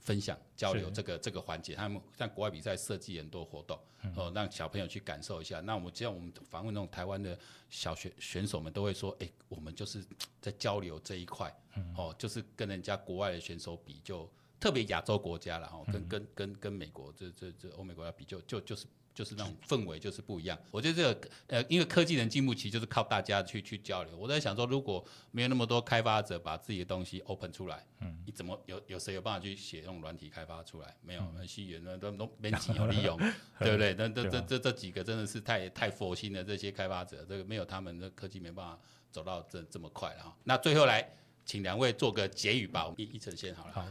[0.00, 3.78] 分享交流这个这个环节，他们像国外比赛设计很多活动，
[4.14, 5.60] 哦，让小朋友去感受一下。
[5.60, 7.38] 那我们这样我们访问那种台湾的
[7.70, 10.04] 小选选手们，都会说，哎、欸，我们就是
[10.40, 11.54] 在交流这一块，
[11.96, 14.30] 哦，就是跟人家国外的选手比，就
[14.60, 18.86] 特别亚洲国家了，哦，跟跟跟跟美国这这这欧美国家比就，就就就是。
[19.16, 20.56] 就是那种氛围就是不一样。
[20.70, 24.14] 我觉得这个呃，因为科技人进步其实就是靠大家去去交流。
[24.14, 30.94] 我在想说，如果没有那么多开发者把自己的东西 open 出来，嗯，你怎么有有谁有办法去写那种软体开发出来？
[31.00, 33.16] 没有，那西元呢都都 编辑有利用，
[33.58, 33.94] 对不对？
[33.94, 38.78] 那这这这这几个真的是太太佛心的这些开发者，这个没有他们的科技没办法
[39.10, 40.36] 走到这这么快了哈。
[40.44, 41.10] 那最后来。
[41.46, 43.72] 请两位做个结语吧，我们一一先好了。
[43.72, 43.86] 好，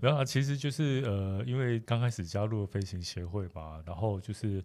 [0.00, 4.62] 没有啊，其实就是呃，因为刚开始加入了飞行协会嘛，然后就是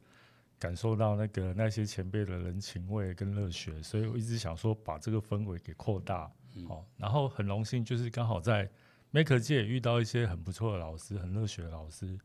[0.58, 6.22] 感受到那个那些前辈的人情味跟热血，所以我一直想说把这个氛围给扩大。
[6.22, 8.68] 好、嗯哦，然后很荣幸就是刚好在
[9.14, 12.18] Maker 界也遇到一些很不错的老师，很热血的老师，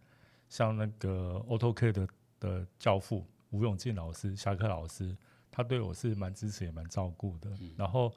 [0.49, 2.09] 像那个 AutoCAD 的
[2.41, 5.15] 的教父吴永进老师、侠客老师，
[5.51, 8.11] 他对我是蛮支持也蛮照顾的，嗯、然后。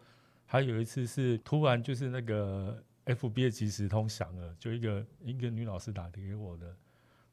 [0.49, 6.73] 还有一次是突然就是那个 FB 的即时通响了，就一个一个女老师打给我的，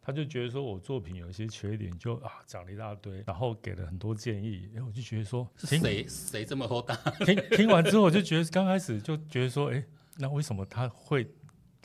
[0.03, 6.95] 她就觉得说我作品有一些缺点，就啊讲了一大堆，然后给了很多建议，哎，我就觉得说谁谁这么厚道？
[7.25, 9.83] 听听完之后，我就觉得刚开始就觉得说，哎，
[10.17, 11.25] 那为什么他会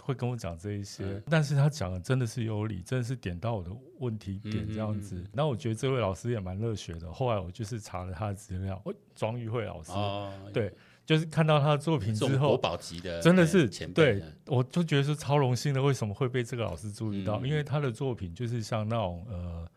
[0.02, 1.04] 会跟我讲这一些？
[1.04, 5.15] 嗯、但是他讲的真的是有理，真的是点到我的问题点这样子。
[5.32, 7.12] 那、嗯嗯嗯、我觉得这位老师也蛮热血的。
[7.13, 10.74] 后来我就是查了他的资料，哦，庄玉慧老师，哦、对。
[11.10, 15.82] 就是看到他的作品之后，国宝级的，真的是对，我就觉得是超荣幸的。
[15.82, 17.43] 为什么会被这个老师注意到？
[17.43, 19.67] 因为他的作品就是像那种呃，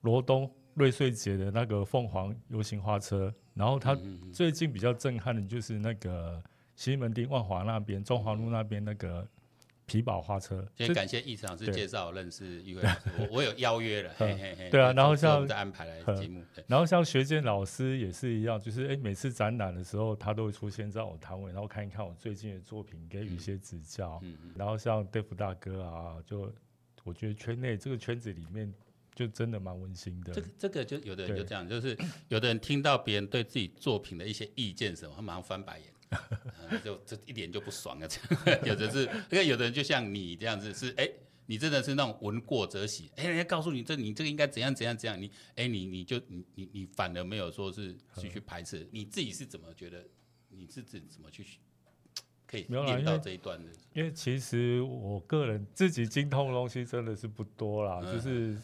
[0.00, 3.96] 罗东瑞穗节的那个凤凰游行花车，然后他
[4.32, 6.42] 最近比较震撼的就是那个
[6.74, 9.24] 西门町万华那边中华路那边那个。
[9.86, 14.70] 皮宝花车，先感谢易成老师介绍认识玉慧老师，我 我有邀约了，嘿嘿嘿。
[14.70, 24.18] 对啊，然后像再安排来节目，然后像学健老师也是一样，就是哎，每次展览的时候他都会出现在我摊位，然后看一看我最近的作品，给予一些指教。
[24.22, 24.54] 嗯嗯。
[24.56, 26.50] 然后像 Dave 大哥啊，就
[27.02, 28.72] 我觉得圈内这个圈子里面
[29.14, 30.32] 就真的蛮温馨的。
[30.32, 31.94] 这个这个就有的人就这样，就是
[32.28, 35.88] 有的人听到别人对自己作品的一些意见什么，他马上翻白眼。
[36.84, 41.14] 就这一点就不爽啊，这样 有的是，因为有的人就像你这样子，是哎、欸，
[41.46, 50.04] 你真的是那种闻过则喜，哎、欸，人家告诉你这你这个应该怎样怎样怎样，你哎、欸、你你就你你你反而没有说是去去排斥，你自己是怎么觉得？
[50.56, 51.44] 你自己怎么去
[52.46, 53.70] 可以练到这一段的？
[53.92, 58.56] 因为其实我个人自己精通的东西真的是不多啦，就是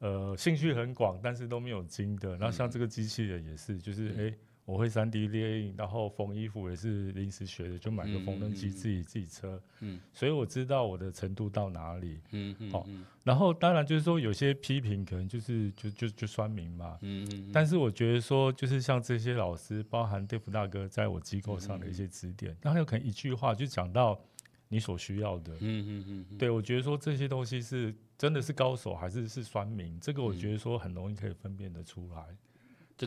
[0.00, 2.36] 呃兴趣很广，但是都没有精的。
[2.36, 4.22] 然后像这个机器人也是，就是哎。
[4.24, 4.38] 欸
[4.70, 9.60] 我会三 D 列印，然后缝衣服也是临时学的，就买个缝纫机自己自己车。
[9.80, 12.20] 嗯，所以我知道我的程度到哪里。
[12.30, 12.70] 嗯嗯。
[12.70, 12.86] 好，
[13.24, 16.96] 然后当然就是说有些批评可能就是就就就酸民嘛。
[17.02, 17.50] 嗯嗯。
[17.52, 24.20] 但是我觉得说就是像这些老师，包含 Dave 大哥在我机构上的一些指点，那他有可能一句话就讲到
[24.68, 25.52] 你所需要的。
[25.54, 26.38] 嗯嗯嗯。
[26.38, 32.24] 对，我觉得说这些东西是真的是高手还是是酸民，这个我觉得说很容易可以分辨得出来。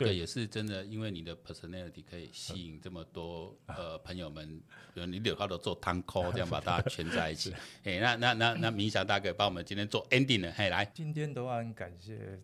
[0.00, 4.60] 个也是真的，因为你的 personality 可以吸引这么多呃朋友们，
[4.92, 7.54] 比如你留他都做汤 call 这样把大家圈在一起。
[7.84, 12.40] 哎，那那那那明祥大哥帮我们今天做 ending 了，嘿，来，今天的话很感谢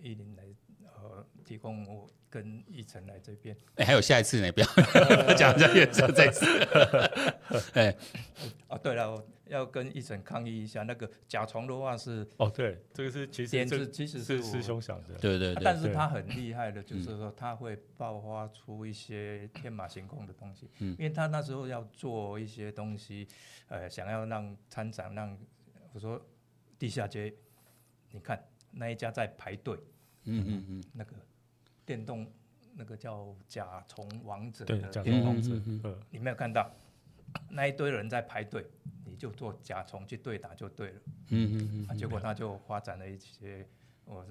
[0.00, 0.43] 一林来呃
[1.44, 2.08] 提供我。
[2.34, 4.50] 跟奕晨来这边，哎、欸，还有下一次呢？
[4.50, 4.66] 不要
[5.38, 6.44] 讲这些，说这次。
[7.74, 7.94] 哎，
[8.66, 15.62] 哦，对了，我要跟奕晨抗议一下，那个甲虫的话是哦，对，这个是其实这其实是师兄想的，对对对。
[15.62, 23.28] 但是他很厉害的，就是说他会爆发出一些天马行空的东西，嗯，因为他那时候要做一些东西，
[23.68, 25.38] 呃，想要让参展，让
[25.92, 26.20] 我说
[26.80, 27.32] 地下街，
[28.10, 29.78] 你看那一家在排队，
[30.24, 31.14] 嗯嗯嗯，那个。
[31.86, 32.26] 电动
[32.74, 35.52] 那个叫甲虫王者的电动车，
[36.08, 36.74] 你没有看到
[37.50, 38.64] 那一堆人在排队，
[39.04, 41.00] 你就做甲虫去对打就对了。
[41.28, 43.68] 嗯嗯嗯，结果他就发展了一些，
[44.06, 44.26] 我。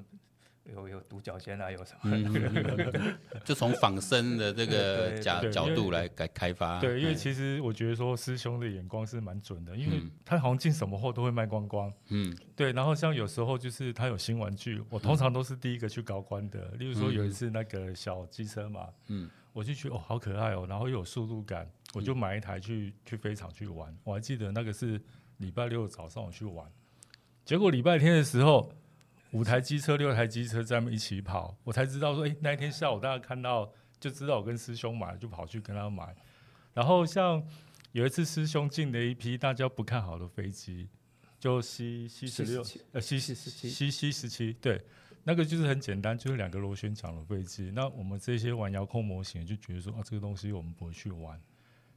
[0.71, 2.11] 有有独角仙啊，有什么？
[2.13, 6.79] 嗯、 就从仿生的这个角角度来开开发。
[6.79, 11.91] 对，因为其实我觉得说师兄的眼光是蛮准的，因为他好像进什么货都会卖光光。
[12.07, 12.71] 嗯，对。
[12.71, 16.71] 然后像有时候就是他有新玩具，我通常都是第一个去搞官的。
[16.79, 23.93] 例如说有一次那个小机车嘛，嗯，我就觉得哦好可爱哦，然后又有速度感，我就买一台去去飞场去玩。
[24.05, 25.01] 我还记得那个是
[25.39, 26.65] 礼拜六早上我去玩，
[27.43, 28.71] 结果礼拜天的时候。
[29.33, 36.15] 五台机车，六台机车在那一起跑，我才知道说，哎、欸，那一天下午大家看到就知道我跟师兄买，就跑去跟他买。
[36.73, 37.43] 然后像
[37.91, 40.87] 有一次师兄进了一批大家不看好的飞机，
[41.39, 44.79] 就 C C 十六呃 C C 十七 C C 十七，对，
[45.23, 47.71] 那个就是很简单，就是两个螺旋桨的飞机。
[47.73, 51.41] 那我们这些玩遥控模型就觉得说，啊，这个东西我们不会去玩。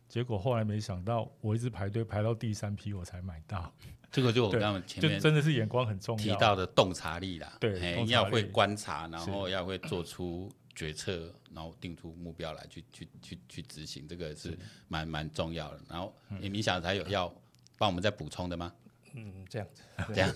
[0.09, 3.73] 结果后来没想到，我一直排队排到第三批我才买到。
[4.13, 14.57] 这个就我刚刚前面真的是眼光很重要提到的洞察力啦，对，要会观察，然后要会做出决策，然后定出目标来去去去去执行，这个是
[14.89, 15.81] 蛮蛮重要的。
[15.91, 17.29] 然后你明想还有要
[17.77, 18.73] 帮我们再补充的吗？
[19.15, 19.83] 嗯，这样子，
[20.15, 20.35] 这样。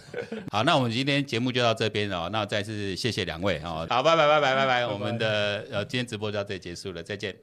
[0.51, 2.29] 好，那我们今天节目就到这边哦。
[2.31, 3.87] 那再次谢谢两位哦。
[3.89, 4.87] 好，拜拜拜拜拜拜。
[4.87, 7.35] 我们的呃今天直播就到这里结束了，再见。